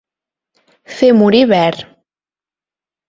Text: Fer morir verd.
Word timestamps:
Fer 1.01 1.11
morir 1.19 1.43
verd. 1.53 1.85